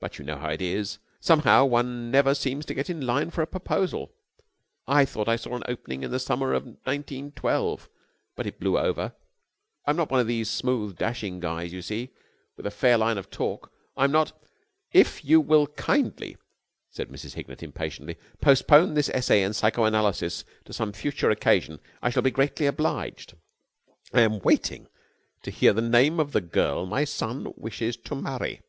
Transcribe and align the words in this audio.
But 0.00 0.18
you 0.18 0.24
know 0.26 0.36
how 0.36 0.50
it 0.50 0.60
is 0.60 0.98
somehow 1.18 1.64
one 1.64 2.10
never 2.10 2.34
seems 2.34 2.66
to 2.66 2.74
get 2.74 2.90
in 2.90 3.06
line 3.06 3.30
for 3.30 3.40
a 3.40 3.46
proposal. 3.46 4.12
I 4.86 5.06
thought 5.06 5.30
I 5.30 5.36
saw 5.36 5.56
an 5.56 5.62
opening 5.66 6.02
in 6.02 6.10
the 6.10 6.18
summer 6.18 6.52
of 6.52 6.76
nineteen 6.84 7.30
twelve, 7.32 7.88
but 8.36 8.46
it 8.46 8.60
blew 8.60 8.76
over. 8.76 9.14
I'm 9.86 9.96
not 9.96 10.10
one 10.10 10.20
of 10.20 10.26
these 10.26 10.50
smooth, 10.50 10.98
dashing 10.98 11.40
guys, 11.40 11.72
you 11.72 11.80
see, 11.80 12.10
with 12.54 12.66
a 12.66 12.76
great 12.80 12.96
line 12.96 13.16
of 13.16 13.30
talk. 13.30 13.72
I'm 13.96 14.12
not...." 14.12 14.38
"If 14.92 15.24
you 15.24 15.40
will 15.40 15.66
kindly," 15.68 16.36
said 16.90 17.08
Mrs. 17.08 17.32
Hignett 17.32 17.62
impatiently, 17.62 18.18
"postpone 18.42 18.92
this 18.92 19.08
essay 19.08 19.42
in 19.42 19.54
psycho 19.54 19.84
analysis 19.84 20.44
to 20.66 20.74
some 20.74 20.92
future 20.92 21.30
occasion 21.30 21.80
I 22.02 22.10
shall 22.10 22.20
be 22.20 22.30
greatly 22.30 22.66
obliged. 22.66 23.32
I 24.12 24.20
am 24.20 24.38
waiting 24.40 24.88
to 25.44 25.50
hear 25.50 25.72
the 25.72 25.80
name 25.80 26.20
of 26.20 26.32
the 26.32 26.42
girl 26.42 26.84
my 26.84 27.04
son 27.04 27.54
wishes 27.56 27.96
to 27.96 28.14
marry." 28.14 28.60